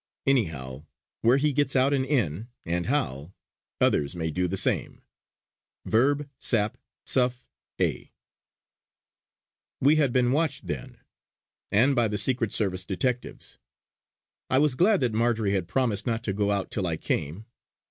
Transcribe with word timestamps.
Anyhow, 0.25 0.87
where 1.21 1.37
he 1.37 1.53
gets 1.53 1.75
out 1.75 1.93
and 1.93 2.03
in, 2.03 2.47
and 2.65 2.87
how, 2.87 3.33
others 3.79 4.15
may 4.15 4.31
do 4.31 4.47
the 4.47 4.57
same. 4.57 5.03
Verb. 5.85 6.27
sap, 6.39 6.79
suff. 7.05 7.45
A." 7.79 8.11
We 9.79 9.97
had 9.97 10.11
been 10.11 10.31
watched 10.31 10.65
then, 10.65 10.97
and 11.71 11.95
by 11.95 12.07
the 12.07 12.17
Secret 12.17 12.51
Service 12.51 12.83
detectives. 12.83 13.59
I 14.49 14.57
was 14.57 14.73
glad 14.73 15.01
that 15.01 15.13
Marjory 15.13 15.51
had 15.51 15.67
promised 15.67 16.07
not 16.07 16.23
to 16.23 16.33
go 16.33 16.49
out 16.49 16.71
till 16.71 16.87
I 16.87 16.97
came. 16.97 17.45